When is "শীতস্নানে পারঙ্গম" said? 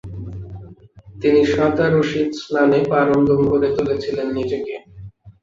2.09-3.41